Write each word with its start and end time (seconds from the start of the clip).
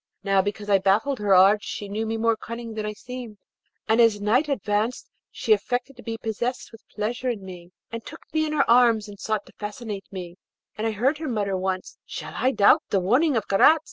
Now, 0.23 0.41
because 0.41 0.67
I 0.67 0.79
baffled 0.79 1.19
her 1.19 1.35
arts 1.35 1.63
she 1.63 1.87
knew 1.87 2.07
me 2.07 2.17
more 2.17 2.35
cunning 2.35 2.73
than 2.73 2.87
I 2.87 2.93
seemed, 2.93 3.37
and 3.87 4.01
as 4.01 4.19
night 4.19 4.49
advanced 4.49 5.11
she 5.29 5.53
affected 5.53 5.95
to 5.95 6.01
be 6.01 6.17
possessed 6.17 6.71
with 6.71 6.81
pleasure 6.89 7.29
in 7.29 7.45
me, 7.45 7.69
and 7.91 8.03
took 8.03 8.21
me 8.33 8.47
in 8.47 8.53
her 8.53 8.67
arms 8.67 9.07
and 9.07 9.19
sought 9.19 9.45
to 9.45 9.53
fascinate 9.59 10.11
me, 10.11 10.37
and 10.75 10.87
I 10.87 10.91
heard 10.93 11.19
her 11.19 11.29
mutter 11.29 11.55
once, 11.55 11.99
'Shall 12.07 12.33
I 12.35 12.49
doubt 12.51 12.81
the 12.89 12.99
warning 12.99 13.37
of 13.37 13.47
Karaz?' 13.47 13.77